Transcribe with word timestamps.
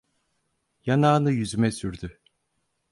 Yanağını 0.85 1.31
yüzüme 1.31 1.71
sürdü. 1.71 2.19